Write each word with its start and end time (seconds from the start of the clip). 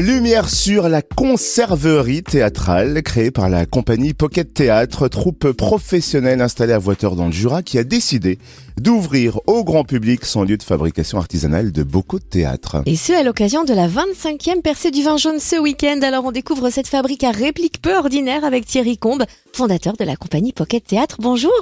Lumière 0.00 0.48
sur 0.48 0.88
la 0.88 1.02
conserverie 1.02 2.24
théâtrale 2.24 3.00
créée 3.04 3.30
par 3.30 3.48
la 3.48 3.64
compagnie 3.64 4.12
Pocket 4.12 4.52
Théâtre, 4.52 5.06
troupe 5.06 5.52
professionnelle 5.52 6.40
installée 6.40 6.72
à 6.72 6.78
Voiteur 6.78 7.14
dans 7.14 7.26
le 7.26 7.32
Jura 7.32 7.62
qui 7.62 7.78
a 7.78 7.84
décidé 7.84 8.40
d'ouvrir 8.76 9.38
au 9.46 9.62
grand 9.62 9.84
public 9.84 10.24
son 10.24 10.42
lieu 10.42 10.56
de 10.56 10.64
fabrication 10.64 11.18
artisanale 11.18 11.70
de 11.70 11.84
beaucoup 11.84 12.18
de 12.18 12.24
théâtre. 12.24 12.82
Et 12.86 12.96
ce, 12.96 13.12
à 13.12 13.22
l'occasion 13.22 13.62
de 13.62 13.72
la 13.72 13.86
25e 13.86 14.62
percée 14.62 14.90
du 14.90 15.04
vin 15.04 15.16
jaune 15.16 15.38
ce 15.38 15.60
week-end. 15.60 16.00
Alors 16.02 16.24
on 16.24 16.32
découvre 16.32 16.70
cette 16.70 16.88
fabrique 16.88 17.22
à 17.22 17.30
réplique 17.30 17.80
peu 17.80 17.94
ordinaire 17.96 18.44
avec 18.44 18.66
Thierry 18.66 18.98
Combe, 18.98 19.24
fondateur 19.52 19.96
de 19.96 20.04
la 20.04 20.16
compagnie 20.16 20.52
Pocket 20.52 20.84
Théâtre. 20.84 21.18
Bonjour 21.20 21.52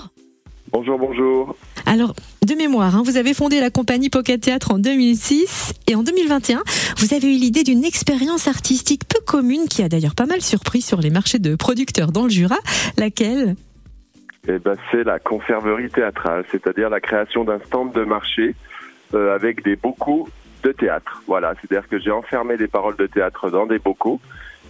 Bonjour, 0.72 0.98
bonjour. 0.98 1.54
Alors, 1.84 2.14
de 2.48 2.54
mémoire, 2.54 2.96
hein, 2.96 3.02
vous 3.04 3.18
avez 3.18 3.34
fondé 3.34 3.60
la 3.60 3.68
compagnie 3.68 4.08
Pocket 4.08 4.40
Théâtre 4.40 4.72
en 4.72 4.78
2006 4.78 5.74
et 5.86 5.94
en 5.94 6.02
2021, 6.02 6.62
vous 6.96 7.12
avez 7.12 7.26
eu 7.28 7.38
l'idée 7.38 7.62
d'une 7.62 7.84
expérience 7.84 8.48
artistique 8.48 9.02
peu 9.06 9.20
commune 9.20 9.68
qui 9.68 9.82
a 9.82 9.90
d'ailleurs 9.90 10.14
pas 10.14 10.24
mal 10.24 10.40
surpris 10.40 10.80
sur 10.80 11.02
les 11.02 11.10
marchés 11.10 11.38
de 11.38 11.56
producteurs 11.56 12.10
dans 12.10 12.22
le 12.22 12.30
Jura. 12.30 12.56
Laquelle? 12.96 13.54
Eh 14.48 14.58
ben, 14.58 14.76
c'est 14.90 15.04
la 15.04 15.18
conserverie 15.18 15.90
théâtrale, 15.90 16.46
c'est-à-dire 16.50 16.88
la 16.88 17.00
création 17.00 17.44
d'un 17.44 17.60
stand 17.66 17.92
de 17.92 18.04
marché 18.04 18.54
euh, 19.12 19.34
avec 19.34 19.62
des 19.62 19.76
bocaux 19.76 20.26
de 20.62 20.72
théâtre. 20.72 21.22
Voilà, 21.26 21.52
c'est-à-dire 21.60 21.86
que 21.86 21.98
j'ai 21.98 22.10
enfermé 22.10 22.56
des 22.56 22.66
paroles 22.66 22.96
de 22.96 23.06
théâtre 23.06 23.50
dans 23.50 23.66
des 23.66 23.78
bocaux 23.78 24.22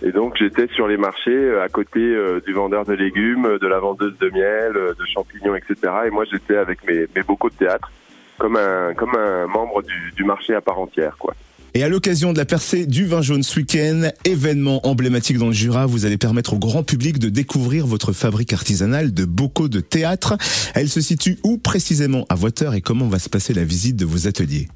et 0.02 0.12
donc 0.12 0.36
j'étais 0.36 0.66
sur 0.74 0.88
les 0.88 0.96
marchés 0.96 1.30
euh, 1.30 1.62
à 1.62 1.68
côté 1.68 2.00
euh, 2.00 2.40
du 2.44 2.52
vendeur 2.52 2.84
de 2.84 2.92
légumes, 2.92 3.58
de 3.60 3.66
la 3.66 3.78
vendeuse 3.78 4.16
de 4.18 4.30
miel, 4.30 4.76
euh, 4.76 4.94
de 4.98 5.04
champignons, 5.04 5.54
etc. 5.54 5.76
Et 6.06 6.10
moi 6.10 6.24
j'étais 6.30 6.56
avec 6.56 6.86
mes, 6.86 7.06
mes 7.14 7.22
bocaux 7.22 7.50
de 7.50 7.54
théâtre 7.54 7.90
comme 8.38 8.56
un, 8.56 8.94
comme 8.94 9.14
un 9.14 9.46
membre 9.46 9.82
du, 9.82 10.12
du 10.16 10.24
marché 10.24 10.54
à 10.54 10.60
part 10.60 10.78
entière. 10.80 11.16
quoi. 11.18 11.34
Et 11.74 11.84
à 11.84 11.88
l'occasion 11.88 12.32
de 12.32 12.38
la 12.38 12.44
percée 12.44 12.84
du 12.84 13.06
vin 13.06 13.22
jaune 13.22 13.42
ce 13.42 13.58
week-end, 13.60 14.10
événement 14.24 14.86
emblématique 14.86 15.38
dans 15.38 15.46
le 15.46 15.52
Jura, 15.52 15.86
vous 15.86 16.04
allez 16.04 16.18
permettre 16.18 16.54
au 16.54 16.58
grand 16.58 16.82
public 16.82 17.18
de 17.18 17.30
découvrir 17.30 17.86
votre 17.86 18.12
fabrique 18.12 18.52
artisanale 18.52 19.14
de 19.14 19.24
bocaux 19.24 19.68
de 19.68 19.80
théâtre. 19.80 20.36
Elle 20.74 20.88
se 20.88 21.00
situe 21.00 21.38
où 21.44 21.56
précisément 21.56 22.26
à 22.28 22.34
Voiteur 22.34 22.74
et 22.74 22.82
comment 22.82 23.08
va 23.08 23.18
se 23.18 23.30
passer 23.30 23.54
la 23.54 23.64
visite 23.64 23.96
de 23.96 24.04
vos 24.04 24.26
ateliers? 24.26 24.68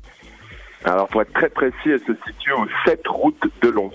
Alors 0.85 1.09
pour 1.09 1.21
être 1.21 1.33
très 1.33 1.51
précis, 1.51 1.77
elle 1.87 2.01
se 2.01 2.13
situe 2.27 2.53
au 2.53 2.65
7 2.87 3.01
route 3.09 3.43
de 3.61 3.69
Lons 3.69 3.91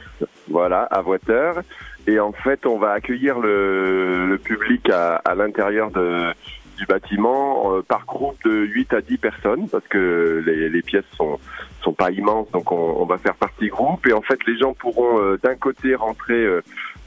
voilà, 0.71 0.85
à 0.85 1.01
Voiteur. 1.01 1.63
Et 2.07 2.19
en 2.19 2.31
fait, 2.31 2.65
on 2.65 2.77
va 2.77 2.91
accueillir 2.91 3.39
le, 3.39 4.39
public 4.41 4.89
à, 4.89 5.35
l'intérieur 5.35 5.91
du 5.91 6.85
bâtiment 6.87 7.75
euh, 7.75 7.81
par 7.81 8.05
groupe 8.05 8.37
de 8.45 8.51
8 8.51 8.93
à 8.93 9.01
10 9.01 9.17
personnes 9.17 9.67
parce 9.69 9.85
que 9.87 10.41
les, 10.45 10.81
pièces 10.81 11.05
sont 11.15 11.39
sont 11.83 11.93
pas 11.93 12.09
immenses 12.09 12.49
donc 12.51 12.71
on, 12.71 13.05
va 13.05 13.17
faire 13.19 13.35
partie 13.35 13.67
groupe 13.67 14.07
et 14.07 14.13
en 14.13 14.21
fait 14.21 14.39
les 14.47 14.57
gens 14.57 14.73
pourront 14.73 15.19
euh, 15.19 15.37
d'un 15.43 15.55
côté 15.55 15.93
rentrer 15.93 16.43
euh, 16.43 16.61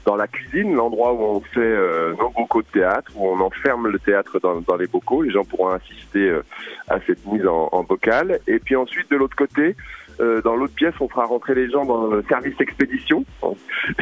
dans 0.05 0.17
la 0.17 0.29
cuisine, 0.29 0.75
l'endroit 0.75 1.13
où 1.13 1.23
on 1.23 1.41
fait 1.41 1.77
nos 2.21 2.29
bocaux 2.29 2.61
de 2.61 2.67
théâtre, 2.69 3.11
où 3.17 3.27
on 3.27 3.41
enferme 3.41 3.89
le 3.89 3.99
théâtre 3.99 4.39
dans, 4.39 4.77
les 4.77 4.87
bocaux. 4.87 5.23
Les 5.23 5.31
gens 5.31 5.45
pourront 5.45 5.69
assister 5.69 6.31
à 6.89 6.99
cette 7.07 7.25
mise 7.25 7.47
en 7.47 7.83
bocal. 7.85 8.39
Et 8.47 8.59
puis 8.59 8.77
ensuite, 8.77 9.11
de 9.11 9.17
l'autre 9.17 9.35
côté, 9.35 9.75
euh, 10.21 10.43
dans 10.43 10.55
l'autre 10.55 10.75
pièce, 10.75 10.95
on 11.01 11.09
fera 11.09 11.27
rentrer 11.27 11.55
les 11.55 11.71
gens 11.71 11.85
dans 11.85 12.07
le 12.07 12.23
service 12.29 12.55
expédition. 12.61 13.25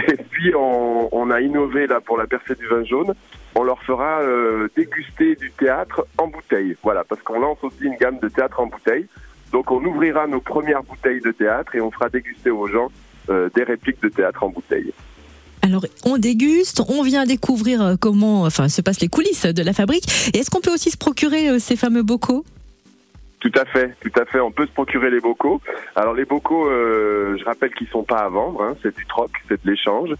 Et 0.08 0.16
puis, 0.30 0.52
on, 0.54 1.30
a 1.30 1.40
innové 1.40 1.86
là 1.86 2.00
pour 2.00 2.18
la 2.18 2.26
percée 2.26 2.54
du 2.54 2.66
vin 2.66 2.84
jaune. 2.84 3.14
On 3.54 3.62
leur 3.62 3.82
fera 3.82 4.20
euh, 4.22 4.68
déguster 4.76 5.36
du 5.36 5.50
théâtre 5.52 6.06
en 6.18 6.28
bouteille. 6.28 6.76
Voilà, 6.82 7.04
parce 7.04 7.22
qu'on 7.22 7.40
lance 7.40 7.58
aussi 7.62 7.84
une 7.84 7.96
gamme 7.96 8.18
de 8.18 8.28
théâtre 8.28 8.60
en 8.60 8.66
bouteille. 8.66 9.06
Donc, 9.52 9.70
on 9.70 9.84
ouvrira 9.84 10.26
nos 10.26 10.40
premières 10.40 10.82
bouteilles 10.82 11.20
de 11.20 11.30
théâtre 11.30 11.74
et 11.74 11.80
on 11.80 11.90
fera 11.90 12.08
déguster 12.08 12.50
aux 12.50 12.66
gens 12.66 12.88
euh, 13.28 13.48
des 13.54 13.62
répliques 13.62 14.02
de 14.02 14.08
théâtre 14.08 14.42
en 14.42 14.50
bouteille. 14.50 14.92
Alors, 15.62 15.86
on 16.04 16.18
déguste, 16.18 16.82
on 16.88 17.02
vient 17.02 17.24
découvrir 17.24 17.96
comment, 18.00 18.42
enfin, 18.42 18.68
se 18.68 18.82
passent 18.82 19.00
les 19.00 19.08
coulisses 19.08 19.46
de 19.46 19.62
la 19.62 19.72
fabrique. 19.72 20.04
Est-ce 20.34 20.50
qu'on 20.50 20.60
peut 20.60 20.72
aussi 20.72 20.90
se 20.90 20.96
procurer 20.96 21.60
ces 21.60 21.76
fameux 21.76 22.02
bocaux? 22.02 22.44
Tout 23.42 23.52
à 23.60 23.64
fait, 23.64 23.96
tout 24.00 24.20
à 24.20 24.24
fait. 24.24 24.38
On 24.38 24.52
peut 24.52 24.66
se 24.66 24.70
procurer 24.70 25.10
les 25.10 25.18
bocaux. 25.18 25.60
Alors 25.96 26.14
les 26.14 26.24
bocaux, 26.24 26.68
euh, 26.68 27.36
je 27.36 27.44
rappelle 27.44 27.74
qu'ils 27.74 27.88
sont 27.88 28.04
pas 28.04 28.20
à 28.20 28.28
vendre. 28.28 28.62
Hein. 28.62 28.76
c'est 28.82 28.96
du 28.96 29.04
troc, 29.04 29.32
c'est 29.48 29.64
de 29.64 29.68
l'échange. 29.68 30.10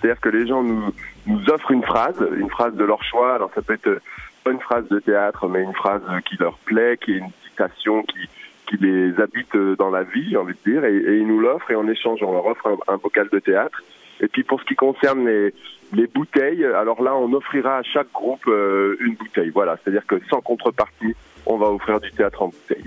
C'est-à-dire 0.00 0.18
que 0.18 0.30
les 0.30 0.46
gens 0.46 0.62
nous 0.62 0.90
nous 1.26 1.50
offrent 1.50 1.72
une 1.72 1.84
phrase, 1.84 2.16
une 2.38 2.48
phrase 2.48 2.74
de 2.74 2.84
leur 2.84 3.04
choix. 3.04 3.34
Alors 3.34 3.50
ça 3.54 3.60
peut 3.60 3.74
être 3.74 4.00
pas 4.44 4.50
une 4.50 4.60
phrase 4.60 4.88
de 4.88 4.98
théâtre, 4.98 5.46
mais 5.46 5.62
une 5.62 5.74
phrase 5.74 6.00
qui 6.24 6.36
leur 6.38 6.56
plaît, 6.64 6.96
qui 6.96 7.12
est 7.12 7.18
une 7.18 7.32
citation 7.50 8.02
qui 8.02 8.18
qui 8.66 8.76
les 8.78 9.20
habite 9.20 9.56
dans 9.78 9.90
la 9.90 10.04
vie, 10.04 10.30
j'ai 10.30 10.36
envie 10.36 10.54
de 10.64 10.70
dire, 10.70 10.84
et, 10.84 10.96
et 10.96 11.16
ils 11.16 11.26
nous 11.26 11.40
l'offrent 11.40 11.70
et 11.72 11.74
en 11.74 11.88
échange 11.88 12.22
on 12.22 12.32
leur 12.32 12.46
offre 12.46 12.66
un, 12.68 12.94
un 12.94 12.96
bocal 12.96 13.28
de 13.30 13.40
théâtre. 13.40 13.82
Et 14.20 14.28
puis 14.28 14.42
pour 14.42 14.60
ce 14.60 14.64
qui 14.64 14.76
concerne 14.76 15.26
les, 15.26 15.52
les 15.92 16.06
bouteilles, 16.06 16.64
alors 16.64 17.02
là 17.02 17.14
on 17.14 17.30
offrira 17.34 17.78
à 17.78 17.82
chaque 17.82 18.10
groupe 18.12 18.46
euh, 18.46 18.96
une 19.00 19.16
bouteille. 19.16 19.50
Voilà, 19.50 19.76
c'est-à-dire 19.82 20.06
que 20.06 20.16
sans 20.30 20.40
contrepartie, 20.40 21.14
on 21.46 21.58
va 21.58 21.66
offrir 21.66 22.00
du 22.00 22.10
théâtre 22.12 22.42
en 22.42 22.48
bouteille. 22.48 22.84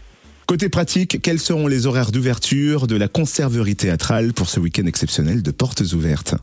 Côté 0.48 0.70
pratique, 0.70 1.22
quels 1.22 1.40
seront 1.40 1.68
les 1.68 1.88
horaires 1.88 2.12
d'ouverture 2.12 2.86
de 2.86 2.98
la 2.98 3.08
conserverie 3.08 3.76
théâtrale 3.76 4.34
pour 4.34 4.50
ce 4.50 4.60
week-end 4.60 4.86
exceptionnel 4.86 5.42
de 5.42 5.52
portes 5.52 5.82
ouvertes? 5.94 6.36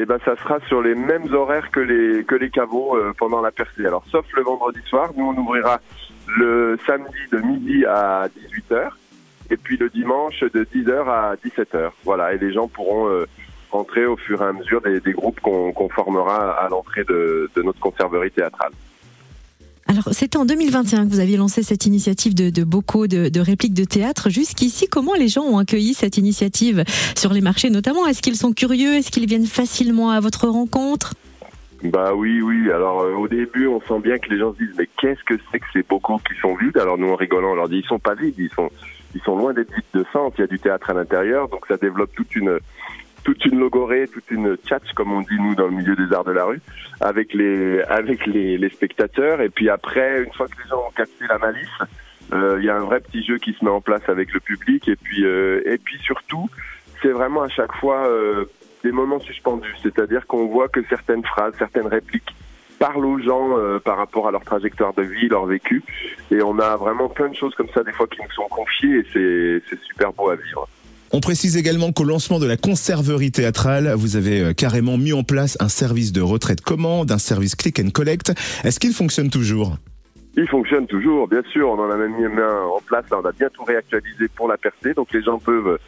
Eh 0.00 0.04
ben, 0.04 0.18
ça 0.24 0.36
sera 0.36 0.60
sur 0.68 0.80
les 0.80 0.94
mêmes 0.94 1.34
horaires 1.34 1.70
que 1.72 1.80
les 1.80 2.24
que 2.24 2.36
les 2.36 2.50
caveaux 2.50 2.96
euh, 2.96 3.12
pendant 3.18 3.40
la 3.40 3.50
percée. 3.50 3.84
Alors, 3.84 4.04
sauf 4.12 4.24
le 4.32 4.42
vendredi 4.42 4.78
soir, 4.88 5.10
nous 5.16 5.24
on 5.24 5.36
ouvrira 5.36 5.80
le 6.38 6.78
samedi 6.86 7.18
de 7.32 7.38
midi 7.38 7.84
à 7.84 8.28
18h 8.28 8.90
et 9.50 9.56
puis 9.56 9.76
le 9.76 9.88
dimanche 9.90 10.40
de 10.40 10.64
10h 10.64 11.08
à 11.08 11.34
17h. 11.34 11.90
Voilà, 12.04 12.32
et 12.34 12.38
les 12.38 12.52
gens 12.52 12.68
pourront 12.68 13.08
euh, 13.08 13.26
rentrer 13.72 14.06
au 14.06 14.16
fur 14.16 14.40
et 14.40 14.44
à 14.44 14.52
mesure 14.52 14.80
des, 14.82 15.00
des 15.00 15.12
groupes 15.12 15.40
qu'on 15.40 15.72
qu'on 15.72 15.88
formera 15.88 16.52
à 16.52 16.68
l'entrée 16.68 17.02
de, 17.02 17.50
de 17.56 17.62
notre 17.62 17.80
conserverie 17.80 18.30
théâtrale. 18.30 18.72
Alors, 19.98 20.14
c'était 20.14 20.36
en 20.36 20.44
2021 20.44 21.06
que 21.06 21.10
vous 21.10 21.18
aviez 21.18 21.36
lancé 21.36 21.64
cette 21.64 21.84
initiative 21.84 22.32
de, 22.32 22.62
bocaux, 22.62 23.08
de, 23.08 23.40
répliques 23.40 23.74
de 23.74 23.82
théâtre. 23.82 24.30
Jusqu'ici, 24.30 24.86
comment 24.86 25.14
les 25.14 25.26
gens 25.26 25.42
ont 25.42 25.58
accueilli 25.58 25.92
cette 25.92 26.18
initiative 26.18 26.84
sur 27.16 27.32
les 27.32 27.40
marchés 27.40 27.68
notamment? 27.68 28.06
Est-ce 28.06 28.22
qu'ils 28.22 28.36
sont 28.36 28.52
curieux? 28.52 28.94
Est-ce 28.94 29.10
qu'ils 29.10 29.26
viennent 29.26 29.46
facilement 29.46 30.10
à 30.10 30.20
votre 30.20 30.46
rencontre? 30.46 31.14
Bah 31.82 32.12
oui, 32.14 32.40
oui. 32.40 32.70
Alors 32.70 33.00
euh, 33.00 33.14
au 33.14 33.26
début, 33.26 33.66
on 33.66 33.80
sent 33.80 33.98
bien 33.98 34.18
que 34.18 34.30
les 34.30 34.38
gens 34.38 34.52
se 34.52 34.58
disent 34.58 34.74
mais 34.78 34.88
qu'est-ce 35.00 35.22
que 35.24 35.34
c'est 35.50 35.58
que 35.58 35.66
ces 35.72 35.82
bocaux 35.82 36.18
qui 36.18 36.38
sont 36.40 36.54
vides? 36.54 36.78
Alors 36.78 36.96
nous, 36.96 37.08
en 37.08 37.16
rigolant, 37.16 37.50
on 37.50 37.54
leur 37.56 37.68
dit 37.68 37.78
ils 37.78 37.88
sont 37.88 37.98
pas 37.98 38.14
vides, 38.14 38.34
ils 38.38 38.50
sont 38.54 38.70
ils 39.16 39.20
sont 39.22 39.36
loin 39.36 39.52
d'être 39.52 39.72
vides 39.72 39.84
de 39.94 40.04
sang. 40.12 40.32
Il 40.38 40.42
y 40.42 40.44
a 40.44 40.46
du 40.46 40.60
théâtre 40.60 40.90
à 40.90 40.94
l'intérieur, 40.94 41.48
donc 41.48 41.66
ça 41.66 41.76
développe 41.76 42.10
toute 42.14 42.36
une 42.36 42.60
toute 43.28 43.44
une 43.44 43.58
logorée, 43.58 44.08
toute 44.08 44.30
une 44.30 44.56
tchatch, 44.56 44.94
comme 44.94 45.12
on 45.12 45.20
dit 45.20 45.36
nous 45.38 45.54
dans 45.54 45.66
le 45.66 45.72
milieu 45.72 45.94
des 45.94 46.14
arts 46.14 46.24
de 46.24 46.32
la 46.32 46.46
rue, 46.46 46.62
avec 46.98 47.34
les 47.34 47.82
avec 47.82 48.24
les, 48.24 48.70
spectateurs. 48.70 49.42
Et 49.42 49.50
puis 49.50 49.68
après, 49.68 50.22
une 50.22 50.32
fois 50.32 50.46
que 50.46 50.62
les 50.62 50.68
gens 50.70 50.82
ont 50.88 50.92
capté 50.92 51.26
la 51.28 51.36
malice, 51.36 51.68
euh, 52.32 52.56
il 52.58 52.64
y 52.64 52.70
a 52.70 52.76
un 52.76 52.84
vrai 52.86 53.00
petit 53.00 53.22
jeu 53.22 53.36
qui 53.36 53.52
se 53.52 53.62
met 53.62 53.70
en 53.70 53.82
place 53.82 54.08
avec 54.08 54.32
le 54.32 54.40
public. 54.40 54.88
Et 54.88 54.96
puis 54.96 55.26
euh, 55.26 55.60
et 55.66 55.76
puis 55.76 55.98
surtout, 55.98 56.48
c'est 57.02 57.10
vraiment 57.10 57.42
à 57.42 57.50
chaque 57.50 57.74
fois 57.74 58.08
euh, 58.08 58.46
des 58.82 58.92
moments 58.92 59.20
suspendus. 59.20 59.74
C'est-à-dire 59.82 60.26
qu'on 60.26 60.46
voit 60.46 60.68
que 60.68 60.80
certaines 60.88 61.22
phrases, 61.22 61.52
certaines 61.58 61.88
répliques 61.88 62.34
parlent 62.78 63.04
aux 63.04 63.18
gens 63.18 63.50
par 63.84 63.98
rapport 63.98 64.28
à 64.28 64.30
leur 64.30 64.44
trajectoire 64.44 64.94
de 64.94 65.02
vie, 65.02 65.28
leur 65.28 65.44
vécu. 65.44 65.82
Et 66.30 66.40
on 66.42 66.58
a 66.60 66.76
vraiment 66.76 67.08
plein 67.08 67.28
de 67.28 67.34
choses 67.34 67.54
comme 67.56 67.68
ça 67.74 67.82
des 67.82 67.92
fois 67.92 68.06
qui 68.06 68.22
nous 68.22 68.30
sont 68.30 68.48
confiées 68.48 69.00
et 69.00 69.60
c'est 69.68 69.80
super 69.82 70.14
beau 70.14 70.30
à 70.30 70.36
vivre. 70.36 70.66
On 71.10 71.20
précise 71.20 71.56
également 71.56 71.90
qu'au 71.90 72.04
lancement 72.04 72.38
de 72.38 72.46
la 72.46 72.58
conserverie 72.58 73.30
théâtrale, 73.30 73.94
vous 73.96 74.16
avez 74.16 74.42
euh, 74.42 74.52
carrément 74.52 74.98
mis 74.98 75.14
en 75.14 75.22
place 75.22 75.56
un 75.58 75.70
service 75.70 76.12
de 76.12 76.20
retraite 76.20 76.60
commande, 76.60 77.10
un 77.10 77.18
service 77.18 77.54
click 77.54 77.80
and 77.80 77.90
collect. 77.94 78.32
Est-ce 78.62 78.78
qu'il 78.78 78.92
fonctionne 78.92 79.30
toujours? 79.30 79.78
Il 80.36 80.46
fonctionne 80.48 80.86
toujours, 80.86 81.26
bien 81.26 81.42
sûr. 81.50 81.70
On 81.70 81.78
en 81.78 81.90
a 81.90 81.96
même 81.96 82.14
mis 82.14 82.26
un 82.26 82.62
en 82.62 82.80
place. 82.86 83.04
Là, 83.10 83.20
on 83.22 83.26
a 83.26 83.32
bien 83.32 83.48
tout 83.48 83.64
réactualisé 83.64 84.28
pour 84.36 84.48
la 84.48 84.58
percée. 84.58 84.92
Donc 84.92 85.10
les 85.14 85.22
gens 85.22 85.38
peuvent, 85.38 85.78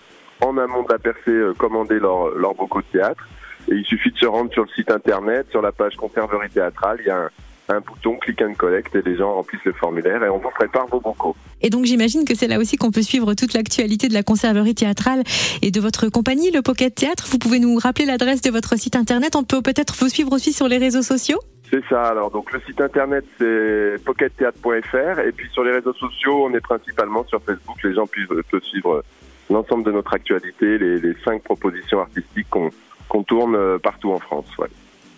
en 0.40 0.56
amont 0.56 0.84
de 0.84 0.92
la 0.92 0.98
percée, 0.98 1.30
euh, 1.30 1.52
commander 1.52 1.98
leur, 1.98 2.30
leur 2.30 2.54
bocaux 2.54 2.80
de 2.80 2.98
théâtre. 2.98 3.28
Et 3.70 3.74
il 3.74 3.84
suffit 3.84 4.10
de 4.10 4.16
se 4.16 4.26
rendre 4.26 4.50
sur 4.52 4.62
le 4.62 4.70
site 4.70 4.90
internet, 4.90 5.48
sur 5.50 5.60
la 5.60 5.70
page 5.70 5.96
conserverie 5.96 6.48
théâtrale. 6.48 6.96
Il 7.00 7.08
y 7.08 7.10
a 7.10 7.18
un, 7.24 7.30
un 7.70 7.80
bouton 7.80 8.16
click 8.16 8.42
and 8.42 8.54
collect 8.54 8.94
et 8.94 9.02
les 9.02 9.16
gens 9.16 9.34
remplissent 9.34 9.64
le 9.64 9.72
formulaire 9.72 10.22
et 10.24 10.28
on 10.28 10.38
vous 10.38 10.50
prépare 10.50 10.86
vos 10.86 11.00
bocaux. 11.00 11.36
Et 11.62 11.70
donc 11.70 11.84
j'imagine 11.84 12.24
que 12.24 12.34
c'est 12.34 12.48
là 12.48 12.58
aussi 12.58 12.76
qu'on 12.76 12.90
peut 12.90 13.02
suivre 13.02 13.34
toute 13.34 13.54
l'actualité 13.54 14.08
de 14.08 14.14
la 14.14 14.22
conserverie 14.22 14.74
théâtrale 14.74 15.22
et 15.62 15.70
de 15.70 15.80
votre 15.80 16.08
compagnie, 16.08 16.50
le 16.50 16.62
Pocket 16.62 16.94
Théâtre. 16.94 17.26
Vous 17.30 17.38
pouvez 17.38 17.58
nous 17.60 17.76
rappeler 17.76 18.06
l'adresse 18.06 18.42
de 18.42 18.50
votre 18.50 18.76
site 18.76 18.96
internet. 18.96 19.36
On 19.36 19.44
peut 19.44 19.62
peut-être 19.62 19.94
vous 19.98 20.08
suivre 20.08 20.32
aussi 20.32 20.52
sur 20.52 20.68
les 20.68 20.78
réseaux 20.78 21.02
sociaux 21.02 21.38
C'est 21.70 21.84
ça, 21.88 22.08
alors 22.08 22.30
donc 22.30 22.52
le 22.52 22.60
site 22.66 22.80
internet 22.80 23.24
c'est 23.38 24.02
pockettheatre.fr 24.04 25.20
et 25.20 25.32
puis 25.32 25.48
sur 25.50 25.62
les 25.62 25.72
réseaux 25.72 25.94
sociaux 25.94 26.46
on 26.46 26.54
est 26.54 26.60
principalement 26.60 27.24
sur 27.24 27.40
Facebook, 27.42 27.82
les 27.84 27.94
gens 27.94 28.06
peuvent, 28.06 28.62
suivre 28.62 29.04
l'ensemble 29.48 29.84
de 29.84 29.92
notre 29.92 30.14
actualité, 30.14 30.78
les, 30.78 30.98
les 30.98 31.14
cinq 31.24 31.42
propositions 31.42 32.00
artistiques 32.00 32.48
qu'on 32.50 33.22
tourne 33.24 33.54
euh, 33.54 33.78
partout 33.78 34.12
en 34.12 34.18
France. 34.18 34.46
Ouais. 34.58 34.68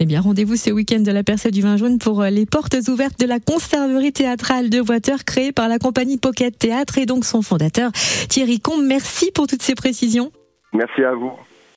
Eh 0.03 0.05
bien, 0.05 0.21
rendez-vous 0.21 0.57
ce 0.57 0.69
week-end 0.69 0.99
de 0.99 1.13
la 1.13 1.23
percée 1.23 1.53
du 1.53 1.63
vin 1.63 1.77
jaune 1.77 2.01
pour 2.01 2.23
euh, 2.23 2.29
les 2.29 2.45
portes 2.45 2.75
ouvertes 2.89 3.21
de 3.21 3.25
la 3.25 3.39
conserverie 3.39 4.13
théâtrale 4.13 4.69
de 4.69 4.81
Voiteur 4.81 5.23
créée 5.25 5.53
par 5.53 5.69
la 5.69 5.79
compagnie 5.79 6.19
Pocket 6.19 6.59
Théâtre 6.59 6.99
et 6.99 7.07
donc 7.07 7.25
son 7.25 7.41
fondateur 7.41 7.93
Thierry 8.29 8.59
Combe. 8.59 8.83
Merci 8.85 9.31
pour 9.31 9.47
toutes 9.47 9.63
ces 9.63 9.77
précisions. 9.77 10.33
Merci 10.73 11.05
à 11.05 11.15
vous. 11.15 11.31